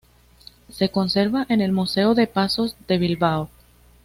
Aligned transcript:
Se 0.71 0.89
conserva 0.89 1.45
en 1.47 1.61
el 1.61 1.73
Museo 1.73 2.15
de 2.15 2.25
Pasos 2.25 2.75
de 2.87 2.97
Bilbao. 2.97 3.51